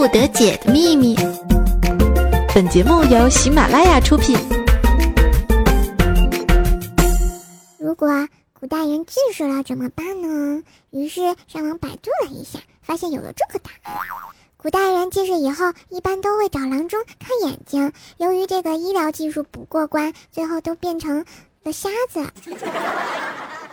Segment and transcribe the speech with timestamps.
[0.00, 1.14] 不得解的秘密。
[2.54, 4.34] 本节目由喜马拉雅出品。
[7.78, 8.08] 如果
[8.58, 10.62] 古代人近视了怎么办呢？
[10.88, 13.94] 于是上网百度了一下，发现有了这个答案。
[14.56, 17.92] 古代人近视以后，一般都会找郎中看眼睛。
[18.16, 21.26] 由于这个医疗技术不过关，最后都变成
[21.62, 22.26] 了瞎子。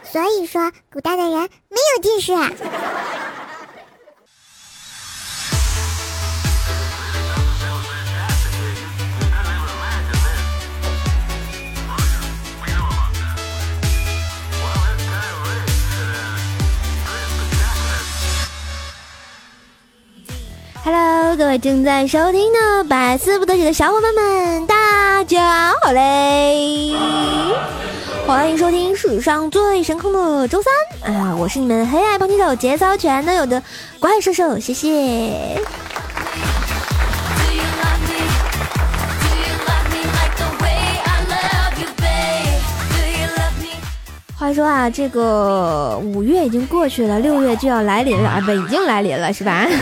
[0.03, 1.39] 所以说，古代的人
[1.69, 2.33] 没有近视。
[20.89, 26.95] Hello，各位正在收听的百思不得解的小伙伴们，大家好嘞！
[28.25, 31.35] 欢迎收听史上最神坑的周三啊！
[31.35, 33.61] 我是你们黑爱胖鸡手，节操全都有的
[33.99, 35.61] 怪兽兽，谢谢。
[44.39, 49.67] 话说啊，这个五月已经过去了，六月就要来临了啊，不，已经来临了，是吧？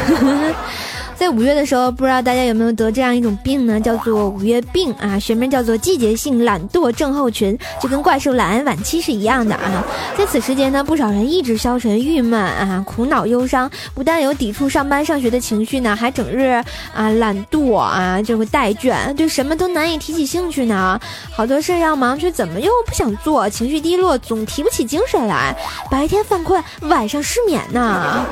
[1.17, 3.79] 在五月的时候，不知道大家有没有得这样一种病呢？
[3.79, 9.83] 叫做五月病啊，学名叫做季节性懒惰症候群，就跟怪兽懒癌晚期是一样的啊。
[10.17, 16.61] 在此时间呢，不少人意志消沉、郁闷啊，苦恼忧伤，不但有抵触上班上学的情绪呢，还整日
[16.93, 20.99] 啊懒惰啊，就会怠倦，对什么都难以提起兴趣呢。
[21.31, 25.55] 好多事要忙，却怎么又不想做，情绪低落，总提不起精神来，
[25.89, 28.25] 白天犯困，晚上失眠呢。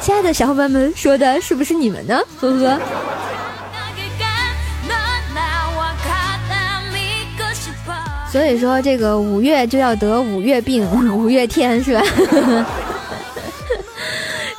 [0.00, 2.18] 亲爱的小伙伴们，说的是不是你们呢？
[2.40, 2.78] 呵呵。
[8.30, 12.02] 所以说，这个五月就要得五月病， 五月天是吧？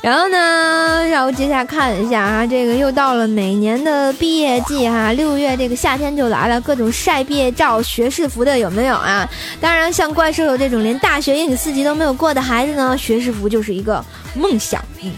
[0.02, 9.28] 然后呢，让我接下来看一下啊，这个又到了每年的毕业季哈，六月这个夏天就来了，各种晒毕业照、学士服的有没有啊？
[9.60, 14.82] 当然，像怪兽有这种连大学英语四级都没有过的孩子呢，学士服就是一个梦想。
[15.02, 15.12] 嗯，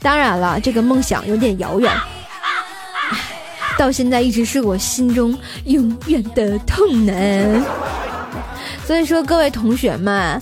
[0.00, 1.92] 当然了，这个梦想有点遥远，
[3.78, 7.66] 到现在一直是我心中永远的痛呢。
[8.86, 10.40] 所以说，各位同学们。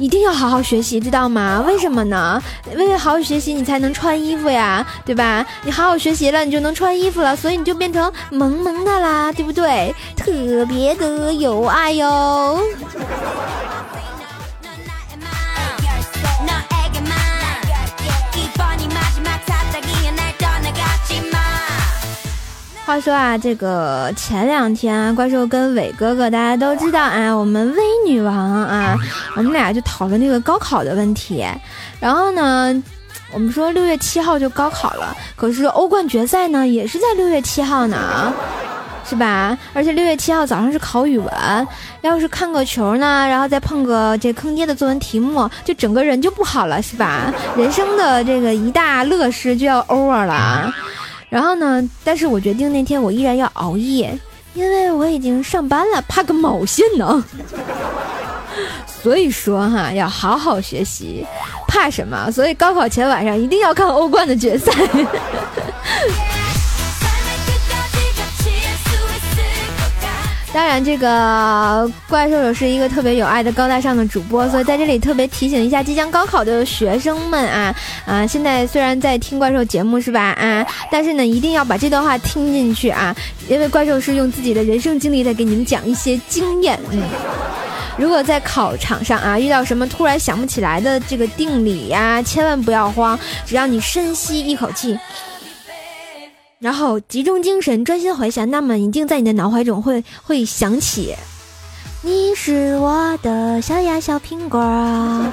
[0.00, 1.60] 一定要好好学习，知道吗？
[1.66, 2.40] 为什么呢？
[2.70, 5.44] 因为好好学习，你才能穿衣服呀，对吧？
[5.64, 9.92] 你好好学习了，你就能穿衣服了，所以你就变成萌萌的啦，对不对？
[10.16, 12.60] 特别的有爱哟。
[22.88, 28.96] 话说啊，这个前两天怪兽跟伟哥哥，大家都知道啊，我们威女王啊，
[29.36, 31.44] 我们俩就讨论那个高考的问题。
[32.00, 32.82] 然后呢，
[33.30, 38.32] 我们说六月七号就高考了，可是欧冠决赛呢也是在六月七号呢，
[39.04, 39.58] 是吧？
[39.74, 41.30] 而且六月七号早上是考语文，
[42.00, 47.30] 要是看个球呢，然后再碰个这坑爹的作文题目，就整个人就不好了，是吧？
[47.54, 50.72] 人生的这个一大乐事就要 over 了。
[51.28, 51.88] 然后呢？
[52.02, 54.18] 但是我决定那天我依然要熬夜，
[54.54, 57.24] 因为我已经上班了，怕个毛线呢！
[58.86, 61.26] 所以说哈，要好好学习，
[61.68, 62.30] 怕什么？
[62.32, 64.72] 所以高考前晚上一定要看欧冠的决赛。
[70.50, 77.74] 当然，这个怪兽手是一个特别有爱的高大上的主播，所以在这里特别提醒一下即将高考的学生们啊
[78.06, 78.26] 啊！
[78.26, 83.14] 现在虽然在听怪兽节目是吧啊，但是呢，一定要把这段话听进去啊，
[83.46, 86.80] 因为怪兽是用自己的人生经历在给你们讲一些经验。
[86.90, 87.02] 嗯，
[87.98, 94.98] 如果在考场上啊遇到什么突然想不起来的这个定理呀，千万不要慌，只要你深吸一口气。
[96.60, 101.14] 然后集中精神，专心回想，那么一定在你的脑海中会会想起，
[102.02, 105.32] 你是我的小呀小苹果啊，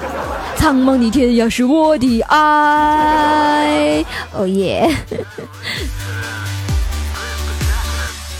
[0.56, 4.88] 苍茫的天涯是我的爱，哦耶！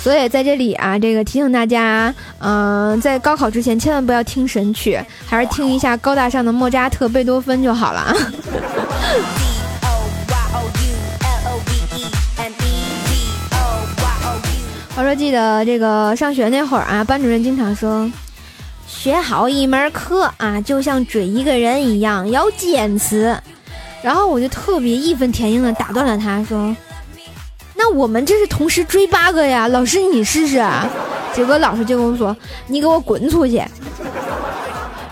[0.00, 4.97] 所以在这里啊，这个提醒大家，嗯，在高考之前千万不要听神曲，
[5.27, 8.15] 还是听一下高大上的莫扎特、贝多芬就好了啊。
[14.98, 18.10] 我说记得这个上学那会儿啊，班主任经常说，
[18.87, 23.37] 学好一门课啊，就像追一个人一样，要坚持。
[24.02, 26.75] 然后我就特别义愤填膺的打断了他，说
[27.76, 30.64] ：“那我们这是同时追八个呀，老师你试试。”
[31.34, 32.34] 结果老师就跟我说
[32.66, 33.62] ：“你给我滚出去。”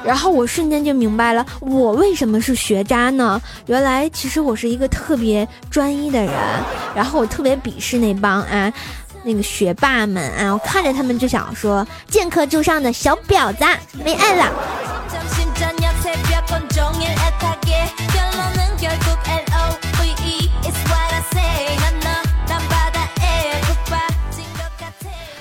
[0.02, 3.40] 然后我瞬间就明白了，我为什么是学渣呢？
[3.66, 6.32] 原来其实我是一个特别专一的人，
[6.94, 8.72] 然后我特别鄙视那帮啊
[9.25, 13.65] 那个学霸们啊，我看着他们就想说剑客就上的小婊子，
[14.05, 14.53] 没爱了。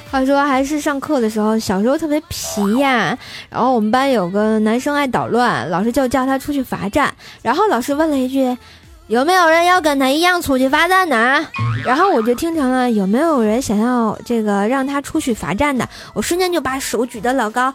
[0.09, 3.17] 话说还是上课的时候，小时候特别皮呀。
[3.49, 7.11] 然后我们班有个男生爱捣乱，老师就叫他出去罚站。
[7.41, 8.55] 然后老师问了一句
[9.07, 11.45] ：“有没有人要跟他一样出去罚站的？”
[11.85, 17.73] 然后我就听成了“有没有人想要这个让他出去罚站的？”我瞬间就把手举得老高。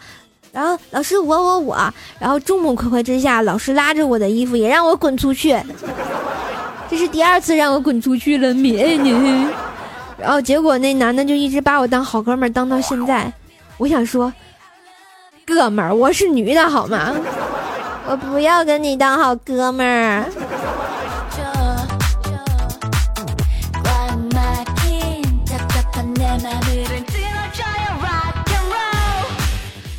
[0.51, 1.95] 然后老师我我我。
[2.19, 5.57] 然后众目睽睽之下，老师拉着我的衣服也让我滚出去。
[6.91, 9.47] 这是第二次让我滚出去了，咩你。
[10.17, 13.31] 然后结果那男的就一直把我当好哥们儿当到现在，
[13.77, 14.33] 我想说，
[15.47, 17.15] 哥们儿，我是女的好吗？
[18.09, 20.25] 我不要跟你当好哥们儿。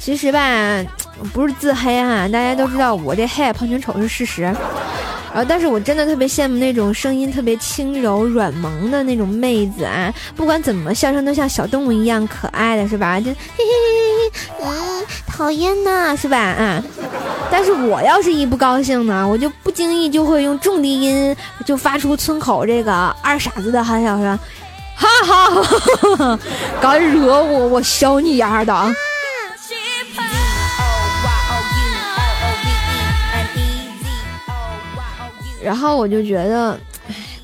[0.09, 0.83] 其实吧，
[1.31, 4.41] 不是自黑哈，大家都知道我这黑胖全丑是事实。
[4.41, 4.55] 然
[5.35, 10.11] 后，但是我真的特别羡慕那种声音特别轻柔、软萌的那种妹子啊！
[10.35, 13.19] 不管怎么，笑声都像小动物一样可爱的是吧？
[13.19, 16.39] 就嘿嘿嘿嘿，嗯，讨厌呐，是吧？
[16.39, 16.83] 啊！
[17.51, 21.35] 但是我要是一不高兴呢，我就不经意就会用重低音
[21.67, 24.39] 就发出村口这个二傻子的喊笑声，
[24.97, 25.07] 哈
[26.17, 26.39] 哈，
[26.81, 28.91] 敢惹我，我削你丫的啊！
[35.61, 36.79] 然后我就觉得，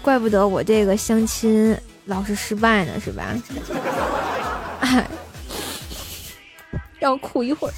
[0.01, 3.23] 怪不得我这个相亲老是失败呢，是吧？
[4.79, 5.05] 唉，
[6.99, 7.73] 让我哭一会儿。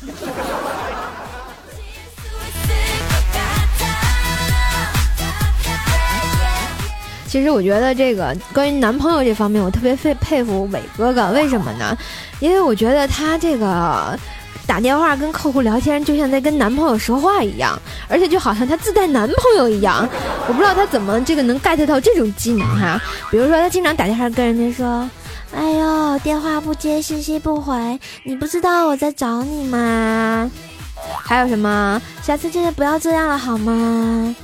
[7.28, 11.98] 其实我觉得这个关于男朋友这方面，我特别佩佩服伟哥哥，为什么呢？
[12.40, 14.18] 因为我觉得他这个。
[14.68, 17.80] 打电话跟客户聊天，就像在跟男朋友说话一样，
[18.10, 20.08] 而且就好像他自带男朋友一样。
[20.48, 23.02] 我不知道他怎么这个能 get 到这种技能哈。
[23.32, 25.10] 比如说，他经常打电话跟人家说
[25.56, 30.52] ：“哎呦，电话不接，信息不回，你不知道我在找你吗？”
[31.24, 32.02] 还有什么？
[32.22, 34.36] 下次记得不要这样了好吗？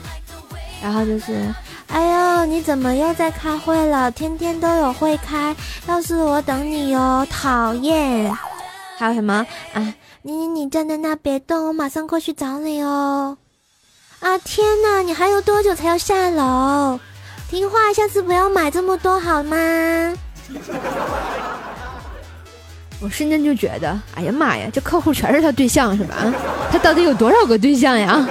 [0.81, 1.54] 然后就是
[1.92, 4.10] ：“哎呦，你怎么又在开会了？
[4.10, 5.54] 天天都有会开，
[5.86, 8.34] 要是我等你哟，讨厌。”
[8.98, 9.45] 还有什么？
[9.74, 9.94] 啊？
[10.22, 13.38] 你你你站在那别动，我马上过去找你哦！
[14.19, 17.00] 啊天哪，你还有多久才要下楼？
[17.50, 19.57] 听话，下次不要买这么多好吗？
[23.01, 26.16] 我瞬间就觉得，哎呀妈呀，这客户全是他对象是吧？
[26.72, 28.25] 他到底有多少个对象呀？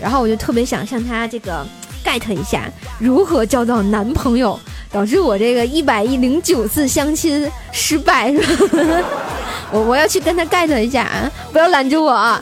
[0.00, 1.64] 然后我就特别想向他这个
[2.04, 2.68] get 一下，
[2.98, 4.58] 如何交到男朋友。
[4.90, 9.08] 导致我这个一百一零九次相亲失败，是吧？
[9.72, 11.30] 我我要去跟他 get 一下啊！
[11.52, 12.40] 不要拦着我啊！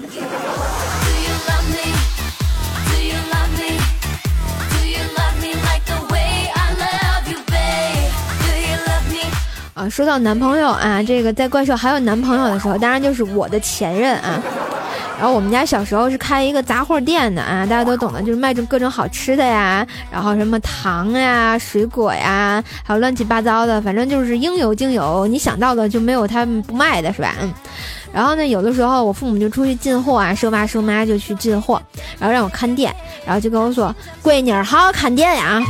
[9.75, 14.41] 啊，说到男朋友啊，这个在怪兽还有男朋友的时候，当然就是我的前任啊。
[15.17, 27.35] 然后我们家小时候是开一个杂货店的啊，大家都懂的，就是卖着各种好吃的呀，然后什么糖呀、水果呀，还有乱七八糟的，反正就是应有尽有，你想到的就没有他们不卖的，是吧？
[27.41, 27.53] 嗯。
[28.15, 31.83] 然后呢，有的时候我父母就出去进货啊，收爸收妈就去进货，
[32.19, 32.95] 然后让我看店，
[33.27, 33.93] 然后就跟我说
[34.23, 35.61] ：“闺女，好好看店呀。”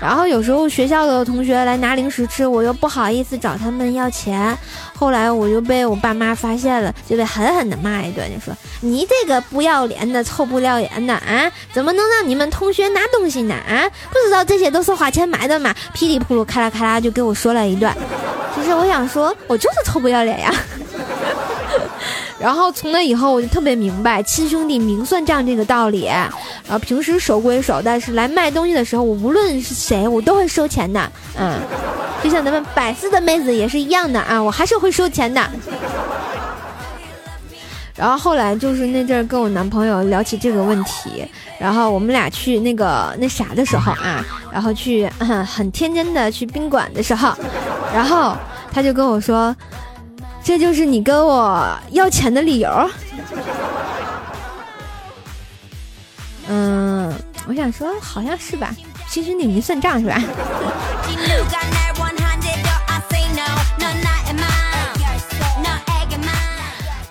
[0.00, 4.56] 然后有时候学校的同学来拿零食吃，我又不好意思找他们要钱，
[4.96, 13.54] 后来我就被我爸妈发现了，就被狠狠的骂一顿，就说：“你这个不要脸的、臭不要脸的啊，怎么能让你们同学拿东西呢？
[13.54, 17.94] 啊，不知道这些都是花钱买的吗？”噼里扑噜、咔啦咔啦就给我说了一段。
[18.56, 20.52] 其实我想说，我就是臭不要脸呀。
[22.42, 26.06] 然后从那以后，我就特别明白亲兄弟明算账这个道理。
[26.06, 26.32] 然
[26.72, 31.12] 后平时守归守，但是来卖东西的时候，我无论是谁，我都会收钱的。
[31.38, 31.60] 嗯，
[32.20, 35.40] 就像咱们百思的妹子也是一样的啊，我还是会收钱的。
[37.94, 41.24] 然后后来就是那阵儿跟我男朋友聊起这个问题，
[41.60, 45.08] 然后我们俩去那个那啥的时候啊，然后去
[45.46, 47.32] 很天真的去宾馆的时候，
[47.94, 48.36] 然后
[48.72, 49.54] 他就跟我说。
[50.44, 52.90] 这就是你跟我要钱的理由？
[56.48, 57.12] 嗯，
[57.46, 58.74] 我想说好像是吧，
[59.08, 60.20] 其实你没算账是吧？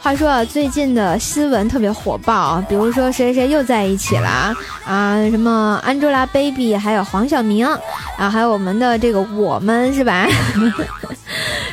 [0.04, 7.66] 话说，最近的新闻特别火爆，比如说谁谁又在一起了啊，什么 Angelababy，还有黄晓明
[8.18, 10.28] 啊，还有我们的这个我们是吧？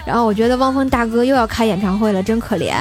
[0.08, 2.72] 然后我觉得汪峰大哥又要开演唱会了， 真可怜。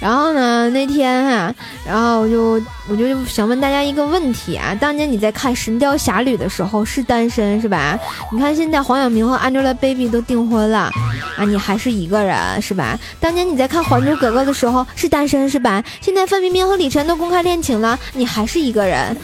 [0.00, 7.98] 然后呢，那天哈，然后我就我就想问大家一个问题啊：当年你在看《神雕侠侣》的时候是单身是吧？
[8.32, 10.90] 你看现在黄晓明和 Angelababy 都订婚了
[11.36, 12.98] 啊，你还是一个人是吧？
[13.20, 15.84] 当年你在看《还珠格格》的时候是单身是吧？
[16.00, 19.14] 现在范冰冰和李晨都公开恋情了，你还是一个人？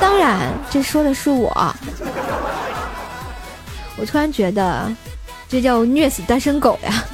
[0.00, 0.38] 当然，
[0.70, 1.52] 这说的是我。
[4.02, 4.92] 我突然觉得，
[5.48, 7.04] 这叫虐死单身狗呀！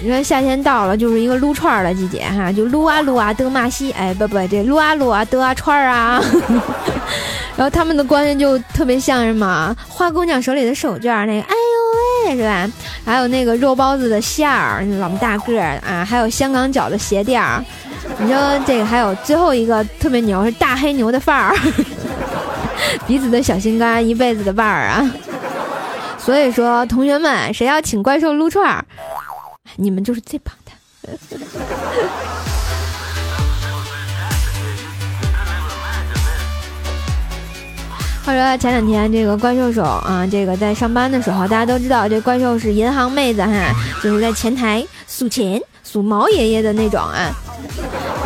[0.00, 6.22] 你说夏天到了，就是一个撸串儿的季节哈，就撸啊撸啊德玛西，哎不不，这撸啊撸啊德啊串儿啊，
[7.58, 11.54] 然后他们的关系就特别像什么花姑娘手里的手绢那个，哎
[12.34, 12.66] 是吧？
[13.04, 17.62] 还有那个肉包子的馅儿，老大个儿啊，还有香港脚的鞋垫儿，
[18.18, 21.54] 你说这个还有最后一个特别牛是大黑牛的范儿，
[23.06, 25.08] 彼此的小心肝，一辈子的伴儿啊。
[26.18, 28.84] 所以说，同学们，谁要请怪兽撸串儿？
[29.76, 30.72] 你们就是最棒的。
[38.26, 47.30] 话说前两天这个怪兽手啊，这个在上班的时候，大家都知道这怪兽是银行妹子哈，就是在前台数钱数毛爷爷的那种啊。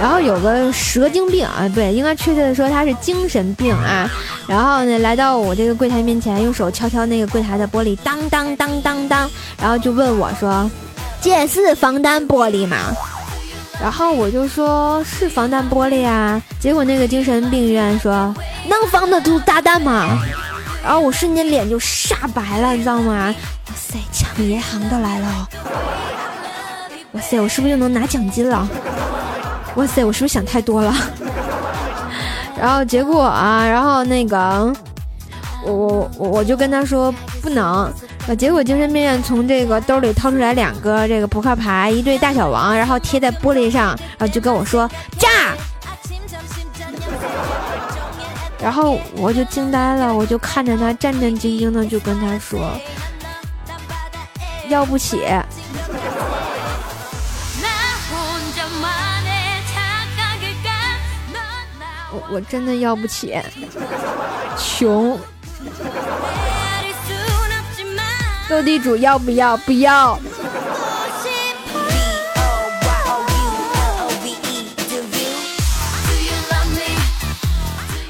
[0.01, 4.11] 然后有个蛇精病啊，对，应该确切的说他是精神病啊。
[4.47, 9.31] 然后呢，来到我这个柜台面前，用手敲敲那个柜台的玻璃，当当当当当，
[9.61, 10.71] 然后就问我说。
[11.23, 12.79] 这是防弹玻璃吗？
[13.81, 16.41] 然后我就说是防弹玻璃啊。
[16.59, 18.13] 结果那个精神病院说
[18.69, 20.19] 能防得住炸弹吗？
[20.83, 23.35] 然后我瞬间脸就煞白了，你知道吗？
[23.69, 25.49] 哇塞，抢银行的来了！
[27.13, 28.67] 哇塞，我是不是又能拿奖金了？
[29.75, 30.95] 哇塞，我是不是想太多了？
[32.59, 34.39] 然后结果啊，然后那个
[35.65, 37.93] 我我我我就跟他说不能。
[38.27, 38.37] 呃！
[38.37, 45.29] 结果精神病院从这个兜里掏出来两个这个扑克牌，一对大小王，然后贴在玻璃上，然后就跟我说炸。
[48.63, 52.71] 然后我就惊呆了，我就看着他战战兢兢的，就跟他说
[54.69, 55.23] 要不起。
[62.13, 63.35] 我我真的要不起，
[64.59, 65.19] 穷。
[68.51, 69.57] 斗地主要不要？
[69.59, 70.19] 不要。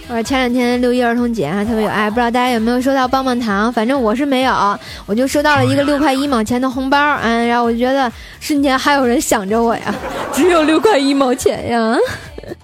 [0.08, 3.70] 我前两天六一儿童节啊，特别有爱，不知道大家有没有收到棒棒糖？
[3.70, 9.94] 反正我是没有，我就收到了一个六块一毛钱的红包，嗯，然后我就觉得瞬间还有人想着我呀，
[10.32, 11.94] 只有六块一毛钱呀。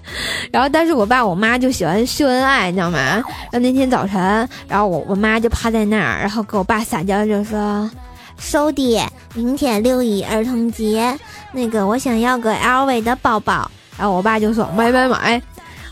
[0.53, 2.99] 然后，但是我爸我妈就喜欢秀恩爱，你知道吗？
[2.99, 7.91] 然后那天早晨，然后我我妈就趴在那儿，然后给我爸撒娇，就说
[8.39, 9.01] ：“收弟，
[9.35, 11.19] 明天六一儿童节，
[11.53, 15.41] 那个我想要个 LV 的包包。”然后我爸就说：“买买买！”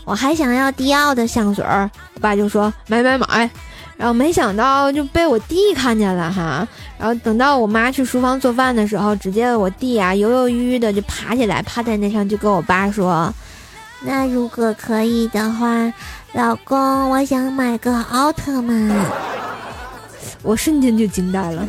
[0.05, 3.49] 我还想要迪奥的香水儿，我爸就说：“买买买！”
[3.97, 6.67] 然后没想到就被我弟看见了哈。
[6.97, 13.33] 然后等到我妈去厨房做饭的时候，只见我弟啊犹犹豫豫的就爬起来，趴在那上，就跟我爸说。
[14.05, 15.91] 那如果可以的话，
[16.33, 18.95] 老公，我想买个奥特曼。
[20.43, 21.67] 我瞬间就惊呆了，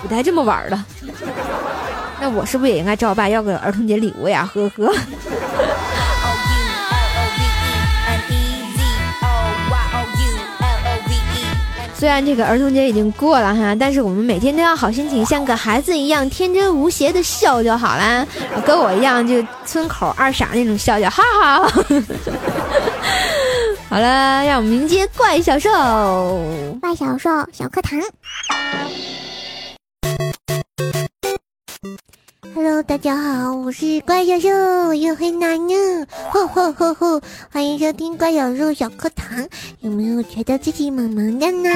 [0.00, 0.84] 不带这么玩的？
[2.20, 4.48] 那我是不是也应该找我爸要个儿童节礼物呀？
[4.54, 4.94] 呵呵。
[12.00, 18.26] 虽然这个儿童节已经过了哈，但是我们每天都要好心情，像个孩子一样天真无邪的笑就好啦。
[18.64, 21.70] 跟我一样，就村口二傻那种笑笑，哈哈。
[23.90, 25.70] 好了，让我们迎接怪小兽，
[26.80, 28.00] 怪小兽小课堂。
[32.86, 35.74] 大家好，我是怪小兽，又很难呢，
[36.32, 37.20] 吼吼吼吼！
[37.52, 39.46] 欢迎收听怪小兽小课堂。
[39.80, 41.68] 有没有觉得自己萌萌的呢？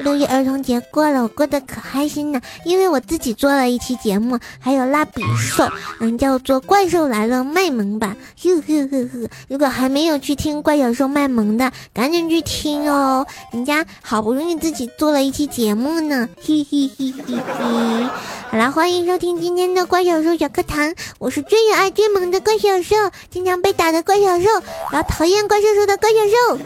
[0.00, 5.66] 六一儿童节过了，我过得可开心呢，因为我自己做了一期节目，还有蜡笔兽，
[6.00, 8.14] 嗯，叫做《怪兽来了》卖萌版。
[8.42, 16.28] 呵呵呵呵，如果还没有去听怪小兽卖萌的，赶紧去听哦，人家好不容易自己做了一期节目呢。
[16.42, 18.06] 嘿嘿嘿嘿嘿。
[18.50, 20.92] 好啦，欢迎收听今天的怪小兽小课堂。
[21.20, 22.96] 我是最有爱最萌的怪小兽，
[23.30, 24.48] 经常被打的怪小兽，
[24.90, 26.58] 然后讨厌怪兽兽的怪小兽。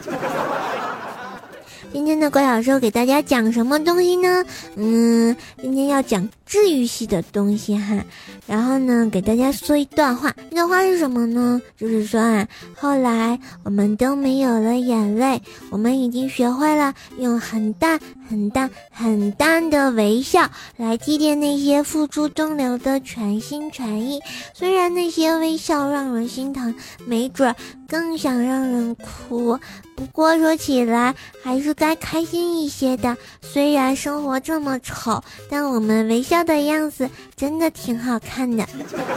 [1.97, 4.45] 今天的怪小兽给大家讲什么东西呢？
[4.76, 8.05] 嗯，今天要讲治愈系的东西哈。
[8.47, 11.59] 然后呢，给大家说一段话，这段话是什么呢？
[11.75, 17.99] 就是说啊，后来我们都没有了眼泪，我们已经学会了用很淡、
[18.29, 24.21] 很淡、很淡的微笑来祭奠那些付诸东流的全心全意。
[24.53, 26.75] 虽然那些微笑让人心疼，
[27.07, 27.55] 没准
[27.88, 29.59] 更想让人哭。
[29.97, 33.16] 不过说起来，还是该开心一些的。
[33.40, 38.66] 虽然生活这么丑，但我们微笑的样子真的挺好看的。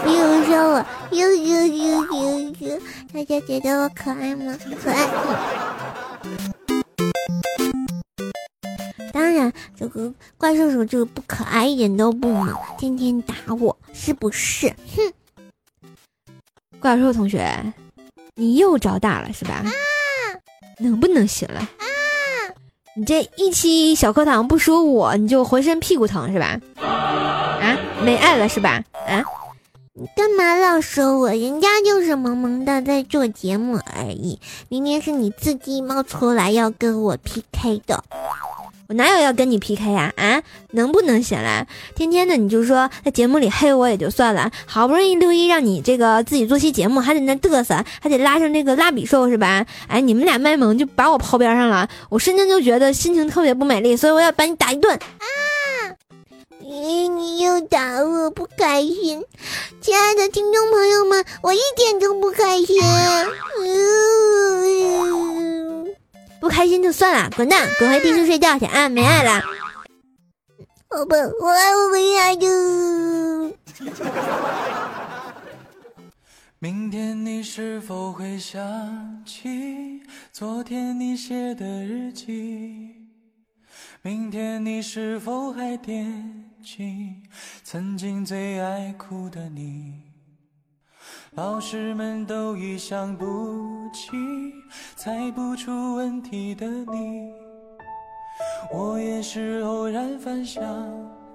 [0.05, 2.79] 比如说我，呦呦呦呦呦，
[3.13, 4.57] 大家觉得我可爱吗？
[4.81, 5.07] 可爱。
[9.11, 14.69] 当然，这个怪兽手这个不可爱，一点都不萌，天天打我，是不是？
[14.95, 15.13] 哼！
[16.79, 17.45] 怪兽同学，
[18.39, 19.61] 你又找大了是吧？
[19.65, 19.69] 啊
[20.79, 21.59] 能不能行了？
[21.59, 21.83] 啊
[22.95, 26.57] 你这一期小课堂不说我，你就浑身屁股疼是吧？
[26.81, 28.81] 啊，没爱了是吧？
[28.93, 29.23] 啊，
[29.93, 31.29] 你干嘛老说我？
[31.29, 38.03] 人家就是萌萌的在做节目而已，明明是你自己冒出来要跟我 PK 的。
[38.89, 40.11] 我哪有要跟你 PK 呀？
[40.17, 40.41] 啊，
[40.71, 41.67] 能不能行了？
[41.93, 49.63] 天天的你就说在节目里黑我也就算了，好不容易六一让你这个自己做期节目，还得那嘚瑟，还得拉上那个蜡笔兽是吧？
[49.87, 54.99] 哎，你们俩卖萌就把我抛边上了，我瞬间就觉得心情特别不美丽，所以我要把你打一顿啊！
[56.63, 59.23] 咦，你又打我，不开心。
[59.81, 62.81] 亲爱的听众朋友们，我一点都不开心。
[66.39, 68.89] 不开心就算了，滚蛋，滚回地球睡觉去啊！
[68.89, 69.41] 没爱了。
[70.89, 73.53] 好吧，我爱我没爱的。
[76.61, 80.01] 明天你是否会想起
[80.33, 82.95] 昨天你写的日记？
[84.01, 87.17] 明天你是否还惦记
[87.63, 90.08] 曾经最爱哭的你？
[91.35, 93.25] 老师们都已想不
[93.93, 94.09] 起
[94.95, 97.31] 猜不出问题的你，
[98.73, 100.63] 我也是偶然翻相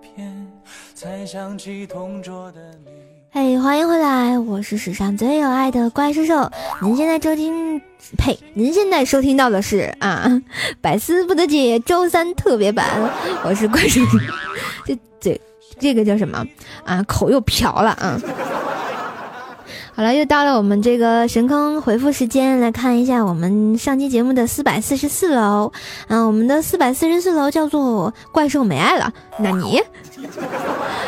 [0.03, 0.53] 片
[0.95, 2.91] 才想起同桌的你。
[3.31, 6.51] 嘿，欢迎回来，我是史上最有爱的怪兽兽。
[6.83, 7.81] 您现在收听，
[8.19, 10.29] 呸，您现在收听到的是啊，
[10.83, 12.87] 百思不得解周三特别版。
[13.45, 14.01] 我是怪兽，
[14.85, 15.41] 这这
[15.79, 16.45] 这个叫什么
[16.85, 17.03] 啊？
[17.05, 18.21] 口又瓢了啊。
[19.97, 25.73] 好了，又到了我们这个神坑回复时间，来看一下我们上期节目的四百四十四楼。
[26.09, 29.13] 啊，我们的四百四十四楼叫做怪兽没爱了。
[29.39, 29.81] 那你，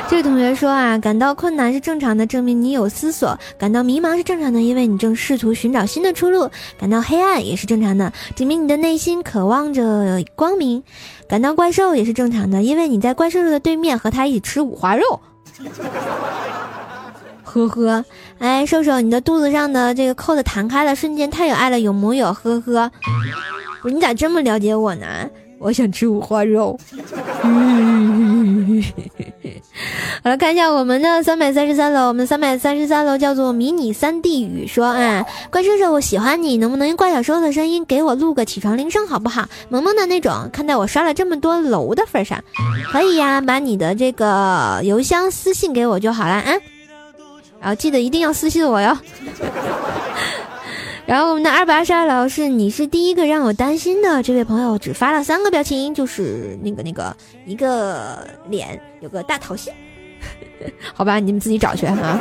[0.09, 10.81] 这位同学说啊，感到困难是正常的，证明你有思索；感到迷茫是正常的，因为你正试图寻找新的出路；感到黑暗也是正常的，证明你的内心渴望着光明；
[11.29, 15.20] 感到怪兽也是正常的，因为你在怪兽的对面和他一起吃五花肉。
[17.42, 18.05] 呵呵，
[18.38, 22.33] 哎，瘦瘦，你的肚子上的这个扣子弹开了，瞬间太有爱了，有木有？
[22.33, 22.90] 呵呵，
[23.83, 25.07] 不是你咋这么了解我呢？
[25.59, 26.79] 我想吃五花肉。
[30.22, 39.49] 好了，看一下我们的三百三十三楼，我们三百三十三楼叫做迷你三 D 语说啊，怪叔叔，我喜欢你，能不能用怪小兽的声音给我录个起床铃声好不好？
[39.70, 40.51] 萌萌的那种。
[40.53, 42.42] 看在我刷了这么多楼的份上，
[42.92, 46.53] 可以呀，把你的这个邮箱私信给我就好了啊。
[47.66, 48.96] 然后记得一定要私信我哟。
[51.05, 59.72] 然后我们的二百二十二楼是你是第一个让我担心的这位朋友，只发了三个表情，就是那个那个一个脸有个大桃心，
[60.94, 62.20] 好吧，你们自己找去啊。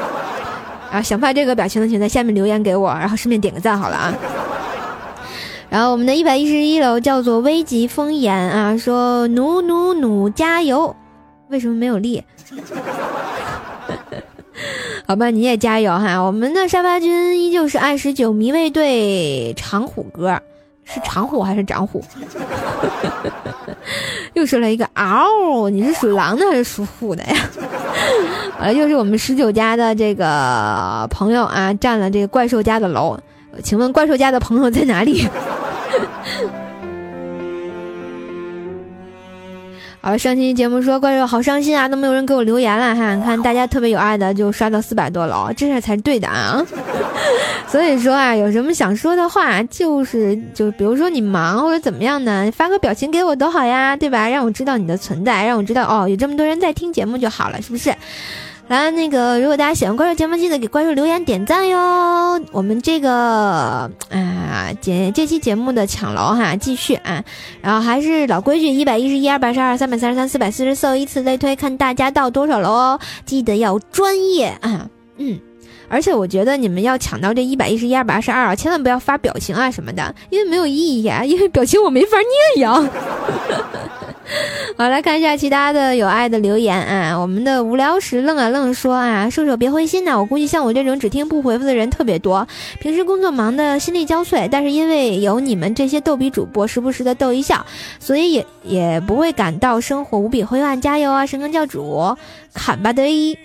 [0.91, 4.11] 啊，想发这个表情的，请在下面留言给我，然后顺便点个赞好了啊。
[5.69, 10.95] 然后我们的一百一十一楼叫做危急风言啊，说努努努加油，
[11.49, 12.23] 为什么没有力？
[15.07, 16.17] 好吧，你也加油哈！
[16.17, 20.41] 我们的沙发君依旧是二十九迷卫队长虎哥，
[20.83, 22.03] 是长虎还是长虎？
[24.33, 27.35] 又说了一个嗷，你是属狼的还是属虎的呀？
[28.59, 33.15] 完了，又是我们十九家的这个朋友啊，占了这个怪兽家的楼，
[33.63, 35.27] 请问怪兽家的朋友在哪里？
[40.05, 43.19] 好，上期节目说怪兽好伤心啊，都没有人给我留言了哈。
[43.25, 46.63] 看大家特别有爱的，就刷到四百多了， 这事才对的啊。
[47.67, 54.29] 所以说啊，有什么想说的话，就是就比如说你忙或者怎么样呢，发个表情给我都好呀，对吧？
[54.29, 57.91] 让我知道你的存在，让我知道哦，有这么多人在听节目就好了，是不是？
[58.67, 62.41] 来，那个如果大家喜欢关注节目，记得给关注留言点赞哟。
[62.51, 63.11] 我们这个
[64.09, 67.23] 啊，节这期节目的抢楼哈，继续啊。
[67.61, 72.99] 然后还是老规矩，一百一十一、二百十二、三百三十三、四百四十四，依次类推，看大家到多少楼哦。
[73.23, 75.39] 记得要专业啊，嗯。
[75.87, 82.17] 而且我觉得你们要抢到这一百一十一、二百二十二啊，千万不要发表情啊什么的，因为没有意义啊， 因为表情我没法
[82.55, 82.89] 念呀。
[84.75, 87.15] 好，来看一下其他的有爱的留言啊。
[87.15, 92.47] 我们的无聊时愣啊愣说啊，射手别灰心呐，我估计像我这种只听不回复的人特别多，
[92.79, 97.63] 平时工作忙的心力交瘁，但是因为有你们这些逗比主播，时不时的逗一笑，
[97.99, 100.81] 所以也也不会感到生活无比灰暗。
[100.81, 102.17] 加油啊，神坑教主，
[102.55, 103.37] 砍吧嘚！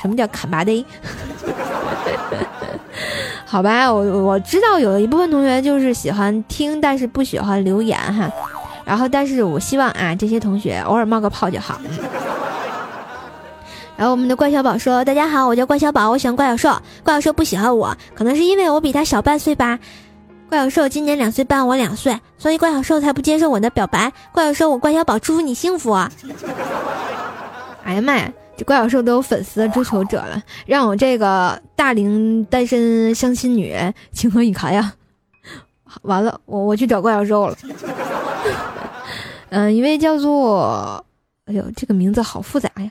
[0.00, 0.82] 什么叫砍吧嘚？
[3.44, 8.30] 好吧，我我知道有一部分同学就是喜欢听，但是不喜欢留言哈。
[8.84, 11.78] 然后，但是我希望啊，这些同学偶尔冒个泡就好。
[13.96, 16.70] 然后我们的怪小宝说：“大家好，我叫怪小宝，我喜欢怪小兽。
[17.02, 19.78] 怪小兽不喜欢我，可能是因为我比他小半岁吧。
[20.48, 24.12] 怪小兽今年两岁半，我两岁，所以怪小兽才不接受我的表白。
[24.32, 25.98] 怪小兽，我怪小宝祝福你幸福。
[27.88, 33.74] 哎呀妈呀，这怪小兽都有粉丝的追求者了，让我这个大龄单身相亲女
[34.12, 34.92] 情何以堪呀！
[36.02, 37.56] 完了，我我去找怪小兽了。”
[39.48, 41.02] 嗯，一位叫做，
[41.46, 42.90] 哎呦，这个名字好复杂呀。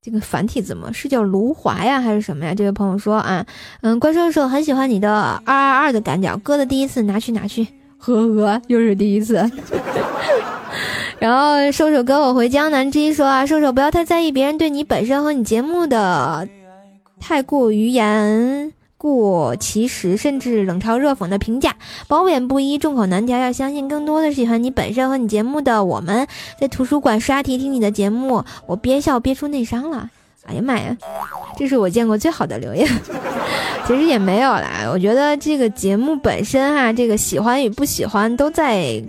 [0.00, 2.54] 这个繁体字吗是叫卢华呀，还是什么呀？
[2.54, 3.44] 这位朋友说啊，
[3.80, 7.66] 嗯，怪兽兽很喜欢你的二二二的赶脚，哥的第一次拿去拿去，
[7.98, 9.50] 呵呵，又是第一次。
[11.18, 16.48] 然后兽兽跟我回江南之一说啊，兽兽不要太在意别人对你本身和你节目的
[17.20, 18.72] 太过于言。
[18.98, 21.76] 过其实甚至冷嘲热讽的评价，
[22.08, 23.38] 褒贬不一，众口难调。
[23.38, 26.26] 要相信更多的喜欢你本身和你节目的我们，
[26.58, 30.08] 在图书馆刷题听你的节目，我憋笑憋出内伤了。
[30.46, 30.96] 哎呀妈呀，
[31.58, 32.88] 这是我见过最好的留言。
[33.86, 39.02] 其实也没有啦，我觉得这个节目本身哈，这个喜欢与不喜欢都在。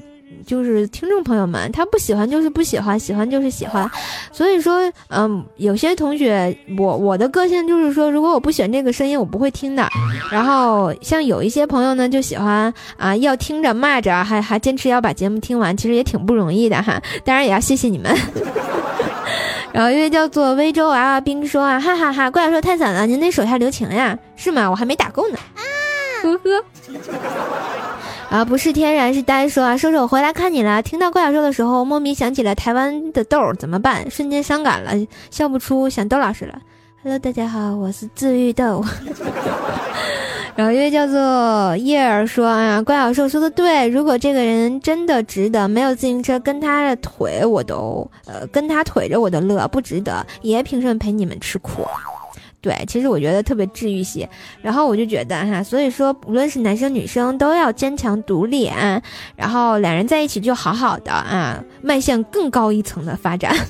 [0.47, 3.87] 就是听众朋友们，他不喜欢就是不喜欢，喜欢就是喜欢，
[4.31, 4.79] 所以说，
[5.09, 9.87] 嗯，有些同学，我我的个性就是说，如果我不选这个声音，我不会听的。
[10.31, 17.01] 然后像有一些朋友呢，就喜欢啊，要听着骂着，还还坚持要把节目听完，其实也挺不容易的哈。
[17.25, 18.15] 当然也要谢谢你们。
[19.73, 24.69] 然后一位叫做微州娃娃兵说啊，哈哈哈，怪兽太惨了，您得手下留情呀，是吗？
[24.71, 25.37] 我还没打够呢。
[25.55, 25.61] 啊，
[26.23, 26.63] 呵呵。
[28.29, 30.81] 啊，不是天然，是呆说啊，瘦瘦回来看你了。
[30.81, 34.09] 听到怪小兽的时候，莫名想起了台湾的豆，怎么办？
[34.11, 34.91] 瞬间伤感了，
[35.31, 36.59] 笑不出，想豆老师了。
[37.03, 38.83] Hello，大家好，我是治愈豆。
[40.57, 51.85] 然后一位叫做叶儿说哎啊，怪小兽说的对，如果这个人真的值得，没有自行车跟他的腿我都，呃，跟他腿着我的乐不值得，爷凭什么陪你们吃苦？
[52.59, 54.27] 对，其实我觉得特别治愈系，
[54.61, 59.01] 然后我就觉得哈，所以说无论是男生女生都要坚强独立啊，
[59.35, 63.55] 然后两人在一起就好好的啊，迈向更高一层的发展。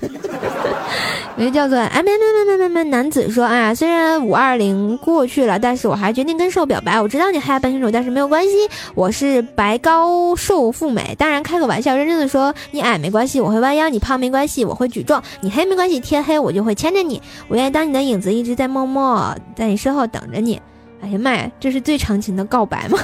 [1.38, 7.00] 一个叫做哎没没没没没没男子说啊，虽然五二零过去了，但是我还决定跟瘦表白。
[7.00, 8.54] 我知道你还要半新手，但是没有关系，
[8.96, 17.22] 我是白高瘦富美，当然开个玩笑，认真的说，你矮没关系，我会弯腰；你胖没关系，我会举重；你黑没关系，天黑我就会牵着你。
[17.48, 20.60] 我愿意当你的影子，一直在默默在你身后等着你。
[21.04, 22.98] 哎呀妈呀，这是最长情的告白吗？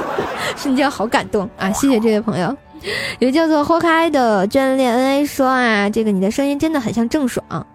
[0.56, 1.72] 瞬间好感动啊！
[1.72, 2.54] 谢谢这位朋友。
[3.18, 7.66] 有叫做豁开的眷恋 N A 说啊，这个你的声音真的很像郑爽。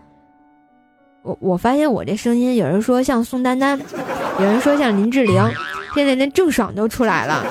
[1.22, 3.80] 我我发现我这声音，有人说像宋丹丹，
[4.40, 5.42] 有人说像林志玲，
[5.96, 7.46] 现在连郑爽都出来了。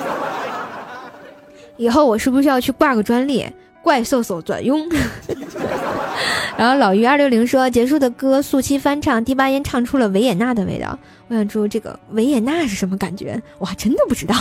[1.77, 3.45] 以后我是不是要去挂个专利？
[3.81, 4.87] 怪兽兽专用。
[6.55, 10.97] 然后老于二六零说，结束的歌速七翻唱，第八音唱出了维也纳的味道。
[11.27, 13.41] 我想知道，这个维也纳是什么感觉？
[13.57, 14.35] 我还真的不知道。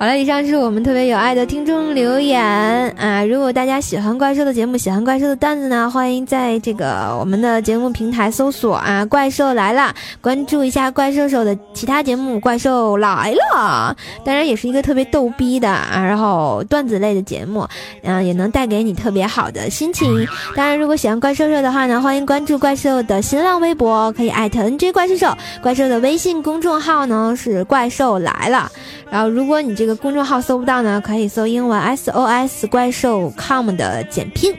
[0.00, 3.24] 好了，以上是我们特别有爱的听众留言啊！
[3.24, 17.66] 如果大家喜欢怪兽的节目，喜欢怪兽的段子呢，欢迎在这个我们的节目平台搜索啊“怪兽来了”，关注一下怪兽手的其他节目《怪兽来了》，当然也是一个特别逗逼的啊，然后段子类的节目，
[18.04, 20.24] 嗯，也能带给你特别好的心情。
[20.54, 28.70] 当然，如果喜欢怪兽兽的话呢，欢迎关注怪兽的新浪微博，可以艾特 NJ 怪兽兽，怪兽的微信公众号呢是怪兽来了。
[29.10, 34.54] 然后，如果你这个公众号搜不到呢，可以搜英文 SOS 怪兽 com 的简拼。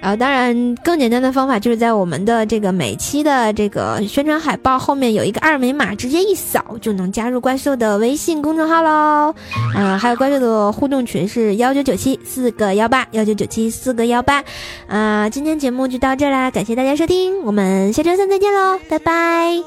[0.00, 9.32] 然后，当然更简单的方法就是在我们的这个每期的这个宣传海报后面有一个二维码，直接一扫就能加入怪兽的微信公众号喽。
[9.76, 14.42] 啊，还有怪兽的互动群是幺九九七四个幺八幺九九七四个幺八。
[14.88, 19.62] 啊，今天节目就到这啦，感谢大家收听，我们下周三再见喽，拜拜。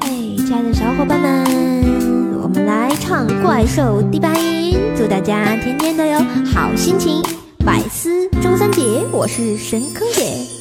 [0.00, 1.44] 嘿，亲爱的小伙伴们，
[2.40, 7.20] 我们来唱怪兽第八音，祝大家天天都有好心情。
[7.64, 10.55] 百思周三节，我是神坑姐。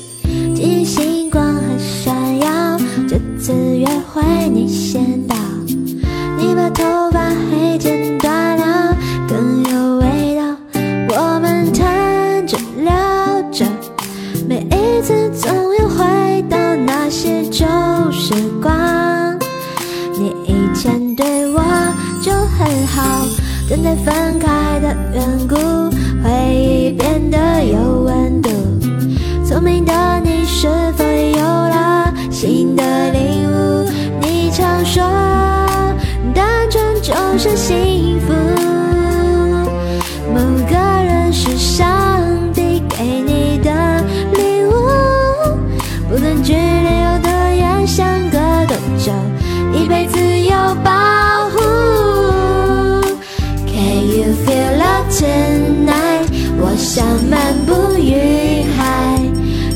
[56.78, 59.20] 想漫步云海，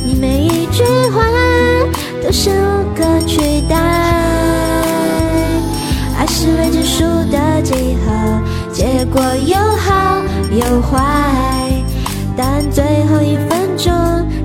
[0.06, 1.24] 你每一句话
[2.24, 3.76] 都是无可取代。
[6.18, 8.42] 爱是未知数的几何，
[8.74, 11.00] 结果有好有坏，
[12.36, 13.92] 但最后一分钟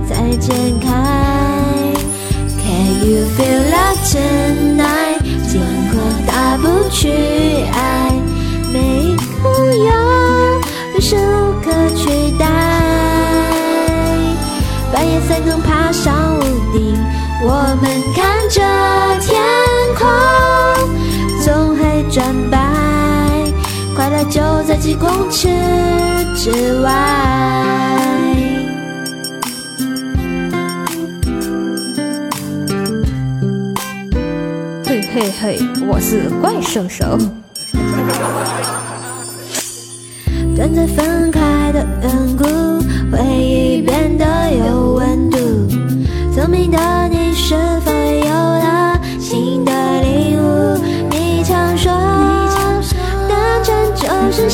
[0.08, 0.88] 才解开。
[2.62, 5.18] Can you feel love tonight？
[5.48, 7.10] 经过大步去
[7.72, 8.12] 爱，
[8.72, 9.92] 每一个拥
[10.94, 11.16] 都是
[12.04, 12.44] 取代。
[14.92, 16.42] 半夜三更爬上屋
[16.76, 16.94] 顶，
[17.42, 17.48] 我
[17.80, 18.60] 们看着
[19.20, 19.42] 天
[19.96, 20.06] 空
[21.42, 22.58] 从黑转白，
[23.96, 25.48] 快乐就在几公尺
[26.36, 26.90] 之外。
[34.86, 37.18] 嘿嘿，我是怪兽手。
[40.56, 41.40] 短暂分开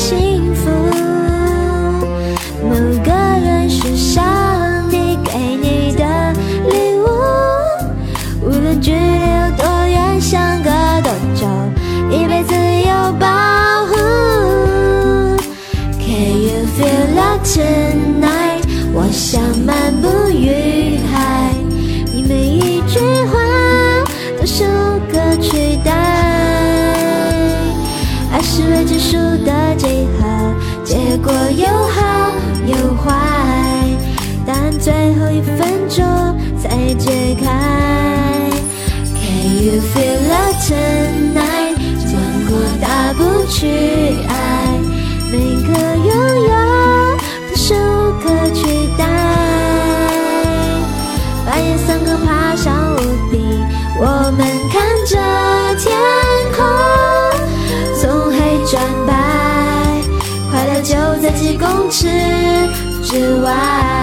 [0.01, 1.00] 幸福。
[43.51, 43.67] 去
[44.29, 44.79] 爱，
[45.29, 45.37] 每
[45.67, 46.51] 个拥有
[47.49, 49.05] 都是无可取代。
[51.45, 52.97] 半夜三更爬上屋
[53.29, 53.39] 顶，
[53.99, 54.05] 我
[54.37, 54.39] 们
[54.71, 55.11] 看着
[55.77, 55.91] 天
[56.55, 56.57] 空
[57.99, 59.11] 从黑转白，
[60.49, 62.07] 快乐就在几公尺
[63.03, 64.00] 之外。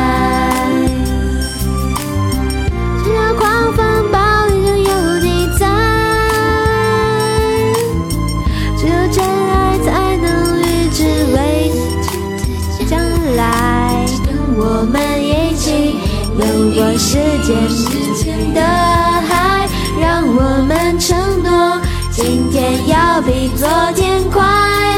[16.99, 19.69] 时间之前的海，
[20.01, 21.81] 让我们承诺，
[22.11, 24.43] 今天要比昨天快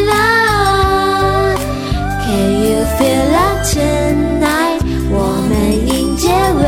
[0.01, 0.11] 乐。
[2.25, 4.81] Can you feel love tonight？
[5.11, 5.15] 我
[5.47, 5.53] 们
[5.87, 6.63] 迎接未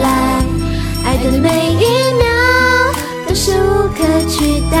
[0.00, 0.06] 来，
[1.04, 1.82] 爱的每一
[2.16, 2.24] 秒
[3.26, 4.78] 都是无可取代。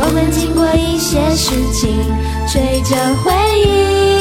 [0.00, 2.04] 我们经过一些事情，
[2.48, 4.15] 吹着回忆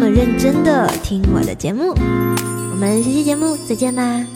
[0.00, 1.90] 么认真的听我的节目。
[1.90, 4.26] 我们下期节目再见吧！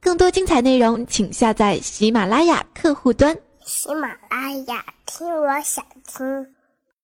[0.00, 3.38] 更多精彩内容，请下载喜马拉雅客户端。
[3.64, 6.24] 喜马拉雅，听我想听。